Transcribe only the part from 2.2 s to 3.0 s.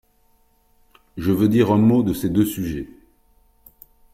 deux sujets.